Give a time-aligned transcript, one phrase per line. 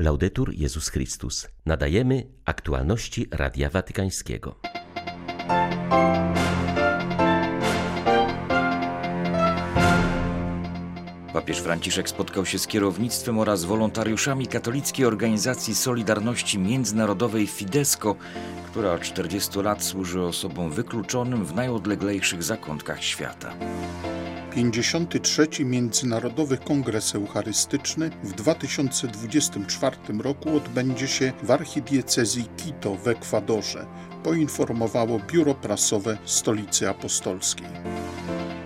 [0.00, 1.48] Laudetur Jezus Chrystus.
[1.66, 4.54] Nadajemy aktualności Radia Watykańskiego.
[11.32, 18.16] Papież Franciszek spotkał się z kierownictwem oraz wolontariuszami katolickiej organizacji Solidarności Międzynarodowej Fidesco,
[18.66, 23.54] która od 40 lat służy osobom wykluczonym w najodleglejszych zakątkach świata.
[24.50, 25.48] 53.
[25.64, 33.86] Międzynarodowy Kongres Eucharystyczny w 2024 roku odbędzie się w archidiecezji Quito w Ekwadorze,
[34.22, 37.66] poinformowało biuro prasowe Stolicy Apostolskiej.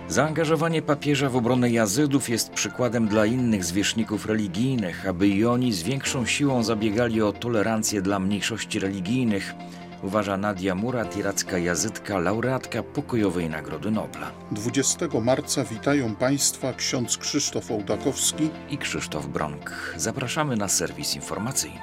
[0.07, 5.83] Zaangażowanie papieża w obronę jazydów jest przykładem dla innych zwierzchników religijnych, aby i oni z
[5.83, 9.53] większą siłą zabiegali o tolerancję dla mniejszości religijnych,
[10.03, 14.31] uważa Nadia Murat, iracka jazytka, laureatka pokojowej Nagrody Nobla.
[14.51, 19.93] 20 marca witają Państwa ksiądz Krzysztof Ołdakowski i Krzysztof Bronk.
[19.97, 21.79] Zapraszamy na serwis informacyjny.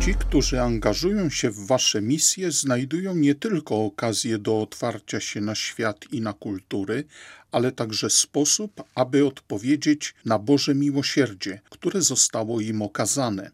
[0.00, 5.54] Ci, którzy angażują się w Wasze misje, znajdują nie tylko okazję do otwarcia się na
[5.54, 7.04] świat i na kultury,
[7.52, 13.50] ale także sposób, aby odpowiedzieć na Boże miłosierdzie, które zostało im okazane.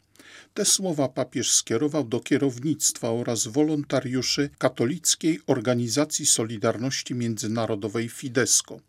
[0.54, 8.80] Te słowa papież skierował do kierownictwa oraz wolontariuszy katolickiej Organizacji Solidarności Międzynarodowej Fidesco.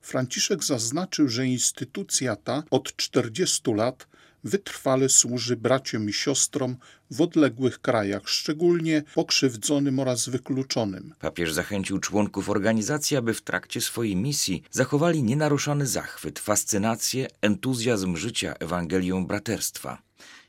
[0.00, 4.06] Franciszek zaznaczył, że instytucja ta od 40 lat
[4.44, 6.76] wytrwale służy braciom i siostrom
[7.10, 11.14] w odległych krajach, szczególnie pokrzywdzonym oraz wykluczonym.
[11.18, 18.54] Papież zachęcił członków organizacji, aby w trakcie swojej misji zachowali nienaruszony zachwyt, fascynację, entuzjazm życia
[18.54, 20.02] Ewangelią braterstwa.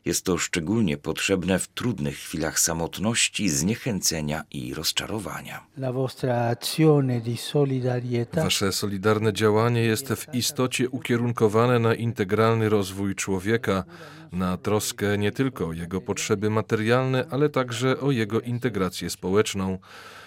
[0.05, 5.63] Jest to szczególnie potrzebne w trudnych chwilach samotności, zniechęcenia i rozczarowania.
[8.33, 13.83] Wasze solidarne działanie jest w istocie ukierunkowane na integralny rozwój człowieka,
[14.31, 19.79] na troskę nie tylko o jego potrzeby materialne, ale także o jego integrację społeczną,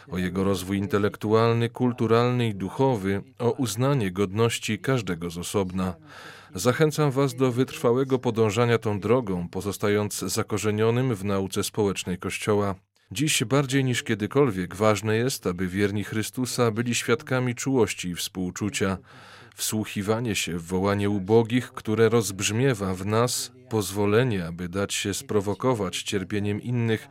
[0.08, 5.94] o jego rozwój intelektualny, kulturalny i duchowy, o uznanie godności każdego z osobna.
[6.54, 12.74] Zachęcam Was do wytrwałego podążania tą drogą, pozostając zakorzenionym w nauce społecznej Kościoła.
[13.12, 18.98] Dziś bardziej niż kiedykolwiek ważne jest, aby wierni Chrystusa byli świadkami czułości i współczucia.
[19.54, 26.62] Wsłuchiwanie się w wołanie ubogich, które rozbrzmiewa w nas, pozwolenie, aby dać się sprowokować cierpieniem
[26.62, 27.08] innych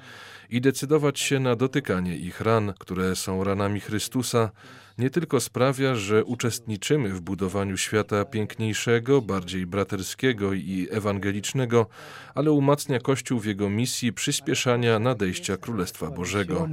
[0.50, 4.52] i decydować się na dotykanie ich ran, które są ranami Chrystusa,
[4.98, 11.88] nie tylko sprawia, że uczestniczymy w budowaniu świata piękniejszego, bardziej braterskiego i ewangelicznego,
[12.36, 16.68] ale umacnia Kościół w jego misji przyspieszania nadejścia Królestwa Bożego.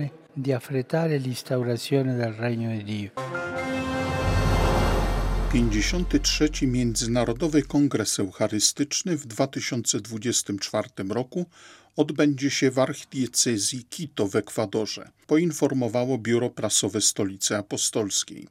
[5.53, 6.51] 53.
[6.67, 11.47] Międzynarodowy Kongres Eucharystyczny w 2024 roku
[11.97, 18.49] odbędzie się w archidiecezji Quito w Ekwadorze, poinformowało biuro prasowe Stolicy Apostolskiej.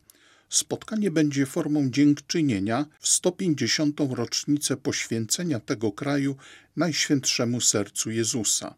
[0.50, 4.00] Spotkanie będzie formą dziękczynienia w 150.
[4.10, 6.36] rocznicę poświęcenia tego kraju
[6.76, 8.76] Najświętszemu Sercu Jezusa.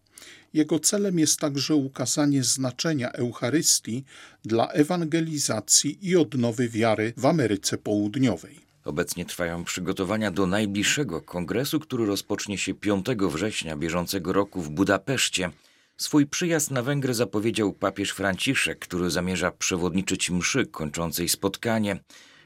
[0.54, 4.04] Jego celem jest także ukazanie znaczenia Eucharystii
[4.46, 8.60] dla ewangelizacji i odnowy wiary w Ameryce Południowej.
[8.86, 15.50] Obecnie trwają przygotowania do najbliższego kongresu, który rozpocznie się 5 września bieżącego roku w Budapeszcie.
[15.98, 22.00] Swój przyjazd na Węgry zapowiedział papież Franciszek, który zamierza przewodniczyć mszy kończącej spotkanie.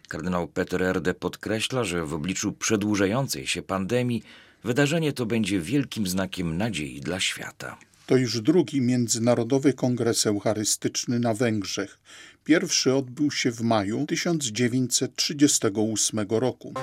[0.07, 4.23] Kardynał Peter Erde podkreśla, że w obliczu przedłużającej się pandemii
[4.65, 7.77] wydarzenie to będzie wielkim znakiem nadziei dla świata.
[8.05, 11.99] To już drugi Międzynarodowy Kongres Eucharystyczny na Węgrzech.
[12.43, 16.73] Pierwszy odbył się w maju 1938 roku.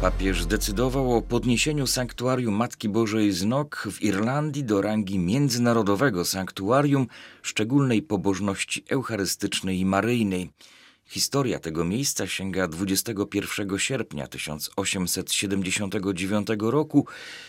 [0.00, 7.06] Papież zdecydował o podniesieniu sanktuarium Matki Bożej z Nok w Irlandii do rangi międzynarodowego sanktuarium
[7.42, 10.50] szczególnej pobożności eucharystycznej i maryjnej.
[11.10, 17.06] Historia tego miejsca sięga 21 sierpnia 1879 roku,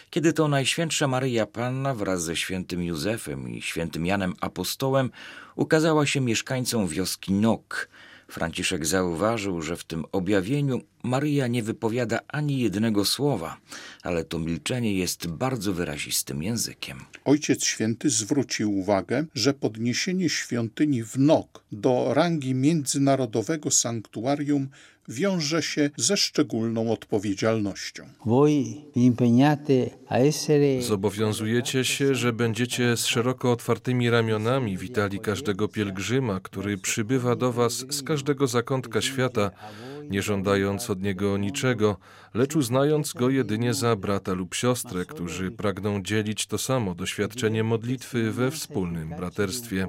[0.10, 5.12] kiedy to Najświętsza Maryja Panna wraz ze świętym Józefem i świętym Janem Apostołem
[5.56, 7.90] ukazała się mieszkańcom wioski Nok.
[8.28, 13.58] Franciszek zauważył, że w tym objawieniu Maryja nie wypowiada ani jednego słowa,
[14.04, 16.98] ale to milczenie jest bardzo wyrazistym językiem.
[17.26, 24.68] Ojciec Święty zwrócił uwagę, że podniesienie świątyni w Nok do rangi międzynarodowego sanktuarium
[25.10, 28.04] wiąże się ze szczególną odpowiedzialnością.
[30.82, 37.74] Zobowiązujecie się, że będziecie z szeroko otwartymi ramionami witali każdego pielgrzyma, który przybywa do Was
[37.90, 39.52] z każdego zakątka świata
[40.10, 41.98] nie żądając od niego niczego,
[42.34, 48.32] lecz uznając go jedynie za brata lub siostrę, którzy pragną dzielić to samo doświadczenie modlitwy
[48.32, 49.88] we wspólnym braterstwie.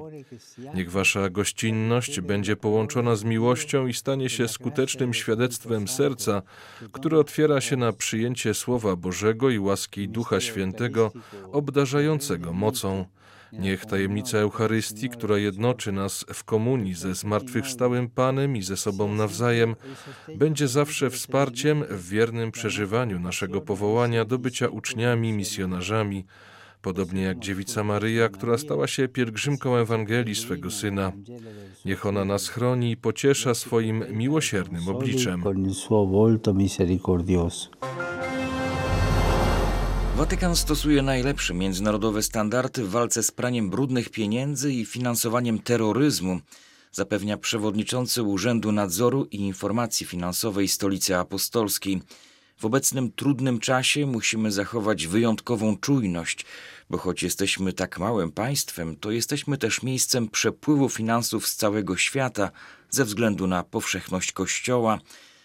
[0.75, 6.43] Niech wasza gościnność będzie połączona z miłością i stanie się skutecznym świadectwem serca,
[6.93, 11.13] które otwiera się na przyjęcie Słowa Bożego i łaski Ducha Świętego,
[11.53, 13.05] obdarzającego mocą.
[13.53, 19.77] Niech tajemnica Eucharystii, która jednoczy nas w komunii ze zmartwychwstałym Panem i ze sobą nawzajem,
[20.37, 26.25] będzie zawsze wsparciem w wiernym przeżywaniu naszego powołania do bycia uczniami, misjonarzami,
[26.83, 31.13] podobnie jak dziewica Maryja, która stała się pielgrzymką Ewangelii swego Syna.
[31.85, 35.43] Niech ona nas chroni i pociesza swoim miłosiernym obliczem.
[40.17, 46.41] Watykan stosuje najlepsze międzynarodowe standardy w walce z praniem brudnych pieniędzy i finansowaniem terroryzmu,
[46.93, 52.03] zapewnia przewodniczący Urzędu Nadzoru i Informacji Finansowej Stolicy Apostolskiej.
[52.57, 56.47] W obecnym trudnym czasie musimy zachować wyjątkową czujność,
[56.91, 62.51] bo choć jesteśmy tak małym państwem, to jesteśmy też miejscem przepływu finansów z całego świata
[62.91, 64.99] ze względu na powszechność Kościoła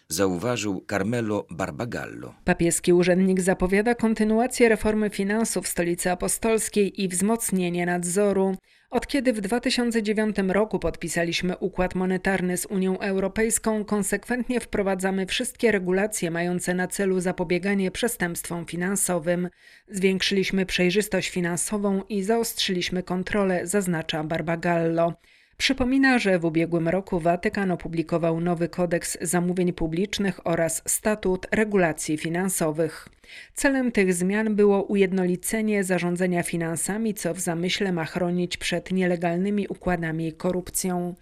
[0.09, 2.33] zauważył Carmelo Barbagallo.
[2.43, 8.55] Papieski urzędnik zapowiada kontynuację reformy finansów stolicy apostolskiej i wzmocnienie nadzoru.
[8.89, 16.31] Od kiedy w 2009 roku podpisaliśmy układ monetarny z Unią Europejską, konsekwentnie wprowadzamy wszystkie regulacje
[16.31, 19.49] mające na celu zapobieganie przestępstwom finansowym.
[19.87, 25.13] Zwiększyliśmy przejrzystość finansową i zaostrzyliśmy kontrolę, zaznacza Barbagallo.
[25.57, 33.07] Przypomina, że w ubiegłym roku Watykan opublikował nowy kodeks zamówień publicznych oraz statut regulacji finansowych.
[33.53, 40.27] Celem tych zmian było ujednolicenie zarządzania finansami, co w zamyśle ma chronić przed nielegalnymi układami
[40.27, 41.15] i korupcją.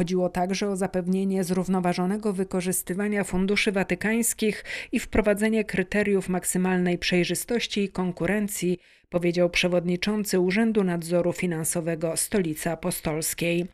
[0.00, 8.78] Chodziło także o zapewnienie zrównoważonego wykorzystywania funduszy watykańskich i wprowadzenie kryteriów maksymalnej przejrzystości i konkurencji,
[9.10, 13.66] powiedział przewodniczący Urzędu Nadzoru Finansowego Stolicy Apostolskiej.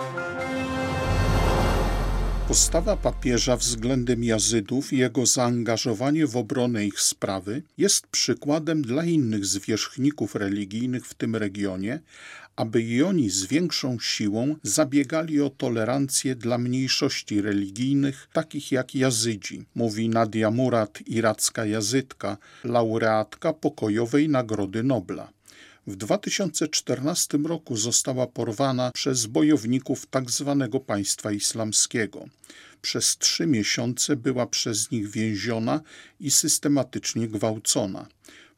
[2.49, 9.47] Postawa papieża względem Jazydów i jego zaangażowanie w obronę ich sprawy jest przykładem dla innych
[9.47, 12.01] zwierzchników religijnych w tym regionie,
[12.57, 19.65] aby i oni z większą siłą zabiegali o tolerancję dla mniejszości religijnych, takich jak Jazydzi,
[19.75, 25.33] mówi Nadia Murat, iracka jazytka, laureatka pokojowej Nagrody Nobla.
[25.87, 30.69] W 2014 roku została porwana przez bojowników tzw.
[30.73, 32.25] Tak państwa islamskiego.
[32.83, 35.81] Przez trzy miesiące była przez nich więziona
[36.21, 38.07] i systematycznie gwałcona.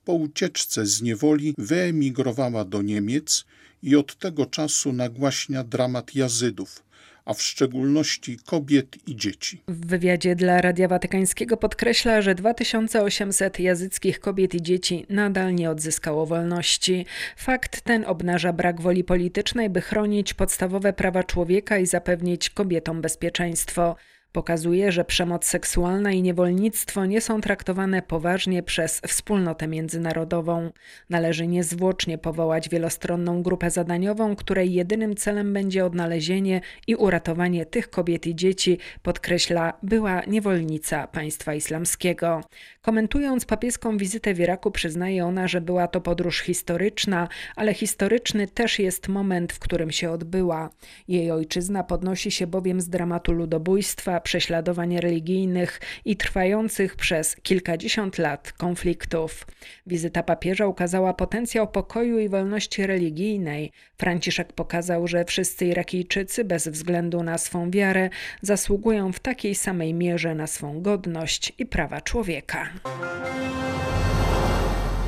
[0.05, 3.45] Po ucieczce z niewoli wyemigrowała do Niemiec
[3.82, 6.82] i od tego czasu nagłaśnia dramat Jazydów,
[7.25, 9.62] a w szczególności kobiet i dzieci.
[9.69, 16.26] W wywiadzie dla Radia Watykańskiego podkreśla, że 2800 jazyckich kobiet i dzieci nadal nie odzyskało
[16.26, 17.06] wolności.
[17.36, 23.96] Fakt ten obnaża brak woli politycznej, by chronić podstawowe prawa człowieka i zapewnić kobietom bezpieczeństwo.
[24.38, 30.70] Pokazuje, że przemoc seksualna i niewolnictwo nie są traktowane poważnie przez wspólnotę międzynarodową.
[31.11, 38.26] Należy niezwłocznie powołać wielostronną grupę zadaniową, której jedynym celem będzie odnalezienie i uratowanie tych kobiet
[38.26, 42.40] i dzieci, podkreśla była niewolnica państwa islamskiego.
[42.82, 48.78] Komentując papieską wizytę w Iraku, przyznaje ona, że była to podróż historyczna, ale historyczny też
[48.78, 50.71] jest moment, w którym się odbyła.
[51.09, 58.52] Jej ojczyzna podnosi się bowiem z dramatu ludobójstwa, prześladowań religijnych i trwających przez kilkadziesiąt lat
[58.52, 59.47] konfliktów.
[59.87, 63.73] Wizyta papieża ukazała potencjał pokoju i wolności religijnej.
[63.99, 68.11] Franciszek pokazał, że wszyscy Irakijczycy, bez względu na swą wiarę,
[68.42, 72.68] zasługują w takiej samej mierze na swą godność i prawa człowieka.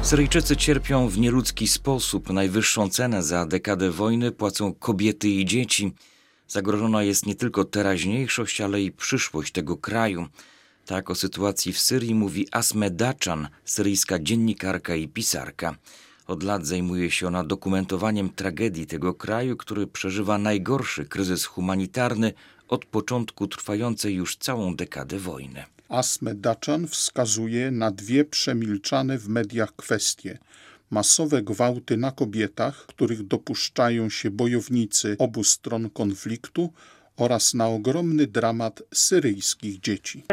[0.03, 2.31] Syryjczycy cierpią w nieludzki sposób.
[2.31, 5.93] Najwyższą cenę za dekadę wojny płacą kobiety i dzieci.
[6.51, 10.27] Zagrożona jest nie tylko teraźniejszość, ale i przyszłość tego kraju.
[10.87, 15.77] Tak o sytuacji w Syrii mówi Asme Daczan, syryjska dziennikarka i pisarka.
[16.27, 22.33] Od lat zajmuje się ona dokumentowaniem tragedii tego kraju, który przeżywa najgorszy kryzys humanitarny
[22.69, 25.65] od początku trwającej już całą dekadę wojny.
[25.89, 30.39] Asme Daczan wskazuje na dwie przemilczane w mediach kwestie–
[30.91, 36.73] masowe gwałty na kobietach, których dopuszczają się bojownicy obu stron konfliktu
[37.21, 40.25] oraz na ogromny dramat syryjskich dzieci.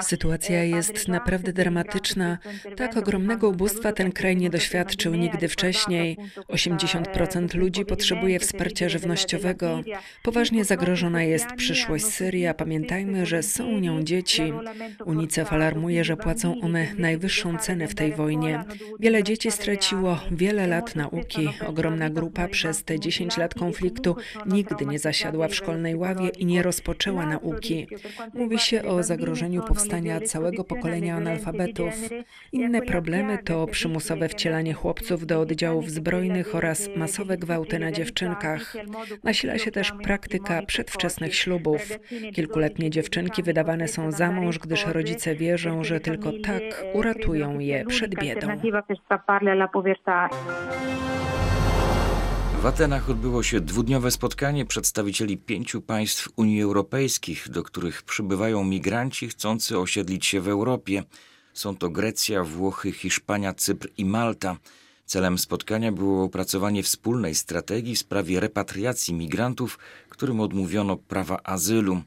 [0.00, 2.38] Sytuacja jest naprawdę dramatyczna.
[2.76, 6.16] Tak ogromnego ubóstwa ten kraj nie doświadczył nigdy wcześniej.
[6.48, 9.82] 80% ludzi potrzebuje wsparcia żywnościowego.
[10.22, 14.52] Poważnie zagrożona jest przyszłość Syrii, a pamiętajmy, że są nią dzieci.
[15.04, 18.64] UNICEF alarmuje, że płacą one najwyższą cenę w tej wojnie.
[19.00, 21.48] Wiele dzieci straciło wiele lat nauki.
[21.66, 24.16] Ogromna grupa przez te 10 lat konfliktu
[24.58, 27.86] nigdy nie zasiadła w szkolnej ławie i nie rozpoczęła nauki.
[28.34, 31.94] Mówi się o zagrożeniu powstania całego pokolenia analfabetów.
[32.52, 38.76] Inne problemy to przymusowe wcielanie chłopców do oddziałów zbrojnych oraz masowe gwałty na dziewczynkach.
[39.24, 41.98] Nasila się też praktyka przedwczesnych ślubów.
[42.34, 46.62] Kilkuletnie dziewczynki wydawane są za mąż, gdyż rodzice wierzą, że tylko tak
[46.94, 48.48] uratują je przed biedą.
[52.60, 59.28] W Atenach odbyło się dwudniowe spotkanie przedstawicieli pięciu państw Unii Europejskiej, do których przybywają migranci
[59.28, 61.02] chcący osiedlić się w Europie.
[61.54, 64.56] Są to Grecja, Włochy, Hiszpania, Cypr i Malta.
[65.06, 72.02] Celem spotkania było opracowanie wspólnej strategii w sprawie repatriacji migrantów, którym odmówiono prawa azylu.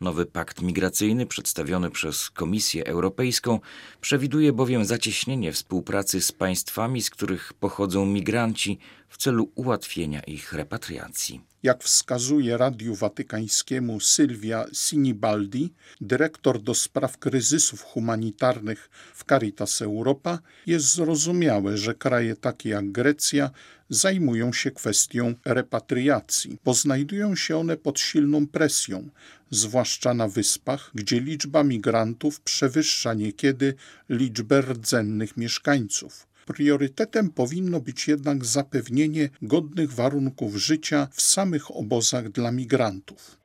[0.00, 3.60] Nowy pakt migracyjny przedstawiony przez Komisję Europejską
[4.00, 8.78] przewiduje bowiem zacieśnienie współpracy z państwami, z których pochodzą migranci
[9.08, 11.40] w celu ułatwienia ich repatriacji.
[11.62, 20.94] Jak wskazuje Radiu Watykańskiemu Sylwia Sinibaldi, dyrektor do spraw kryzysów humanitarnych w Caritas Europa, jest
[20.94, 23.50] zrozumiałe, że kraje takie jak Grecja
[23.90, 29.08] zajmują się kwestią repatriacji, bo znajdują się one pod silną presją,
[29.50, 33.74] zwłaszcza na wyspach, gdzie liczba migrantów przewyższa niekiedy
[34.08, 36.26] liczbę rdzennych mieszkańców.
[36.46, 43.38] Priorytetem powinno być jednak zapewnienie godnych warunków życia w samych obozach dla migrantów.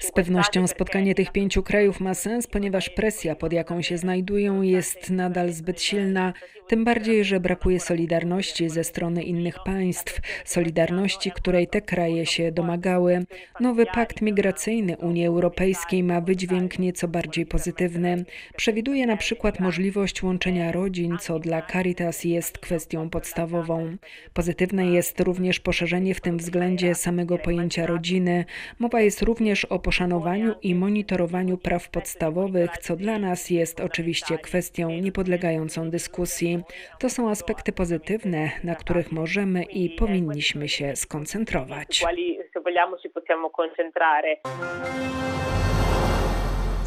[0.00, 5.10] Z pewnością spotkanie tych pięciu krajów ma sens, ponieważ presja, pod jaką się znajdują, jest
[5.10, 6.32] nadal zbyt silna,
[6.70, 13.24] tym bardziej, że brakuje solidarności ze strony innych państw, solidarności, której te kraje się domagały.
[13.60, 18.24] Nowy pakt migracyjny Unii Europejskiej ma wydźwięk nieco bardziej pozytywny.
[18.56, 23.96] Przewiduje na przykład możliwość łączenia rodzin, co dla Caritas jest kwestią podstawową.
[24.34, 28.44] Pozytywne jest również poszerzenie w tym względzie samego pojęcia rodziny.
[28.78, 34.90] Mowa jest również o poszanowaniu i monitorowaniu praw podstawowych, co dla nas jest oczywiście kwestią
[34.90, 36.62] niepodlegającą dyskusji.
[37.00, 42.04] To są aspekty pozytywne, na których możemy i powinniśmy się skoncentrować.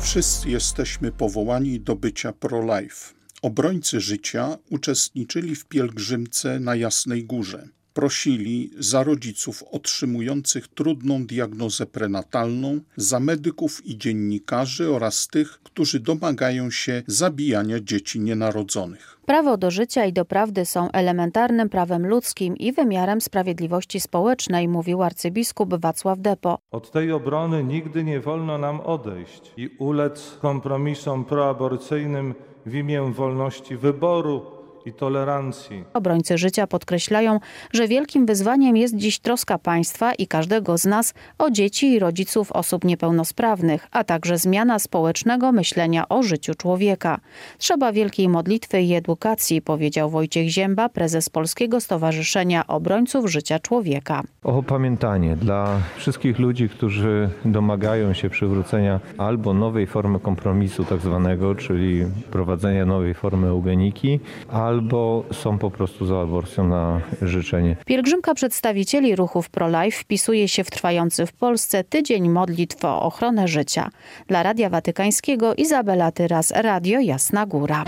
[0.02, 3.14] Wszyscy jesteśmy powołani do bycia pro-life.
[3.42, 12.80] Obrońcy życia uczestniczyli w pielgrzymce na Jasnej Górze prosili za rodziców otrzymujących trudną diagnozę prenatalną,
[12.98, 19.18] za medyków i dziennikarzy oraz tych, którzy domagają się zabijania dzieci nienarodzonych.
[19.26, 25.04] Prawo do życia i do prawdy są elementarnym prawem ludzkim i wymiarem sprawiedliwości społecznej, mówił
[25.04, 26.58] arcybiskup Wacław Depo.
[26.72, 32.34] Od tej obrony nigdy nie wolno nam odejść i ulec kompromisom proaborcyjnym
[32.66, 34.53] w imię wolności wyboru,
[34.86, 35.84] i tolerancji.
[35.94, 37.40] Obrońcy życia podkreślają,
[37.74, 42.52] że wielkim wyzwaniem jest dziś troska państwa i każdego z nas o dzieci i rodziców
[42.52, 47.20] osób niepełnosprawnych, a także zmiana społecznego myślenia o życiu człowieka.
[47.58, 54.24] Trzeba wielkiej modlitwy i edukacji, powiedział Wojciech Zięba, prezes Polskiego Stowarzyszenia Obrońców Życia Człowieka.
[54.44, 62.06] Opamiętanie dla wszystkich ludzi, którzy domagają się przywrócenia albo nowej formy kompromisu tak zwanego, czyli
[62.32, 64.20] prowadzenia nowej formy eugeniki,
[64.52, 67.76] albo albo są po prostu za aborcją na życzenie.
[67.86, 73.90] Pielgrzymka przedstawicieli ruchów pro-life wpisuje się w trwający w Polsce tydzień modlitw o ochronę życia.
[74.28, 77.84] Dla Radia Watykańskiego Izabela Tyras, Radio Jasna Góra.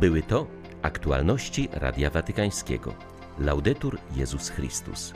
[0.00, 0.46] Były to
[0.82, 2.94] aktualności Radia Watykańskiego.
[3.38, 5.12] Laudetur Jezus Chrystus.